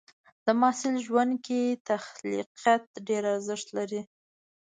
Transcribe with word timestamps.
د 0.45 0.47
محصل 0.61 0.95
ژوند 1.05 1.33
کې 1.45 1.61
تخلیقيت 1.89 2.85
ډېر 3.07 3.23
ارزښت 3.33 3.67
لري. 3.77 4.01